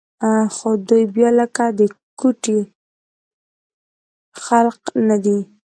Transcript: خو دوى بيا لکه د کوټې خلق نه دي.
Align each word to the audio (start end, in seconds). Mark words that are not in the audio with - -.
خو 0.55 0.69
دوى 0.87 1.03
بيا 1.15 1.29
لکه 1.39 1.65
د 1.79 1.81
کوټې 2.19 2.59
خلق 4.43 4.81
نه 5.07 5.17
دي. 5.23 5.39